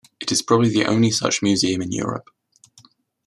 [0.19, 2.31] It is probably the only such museum in Europe.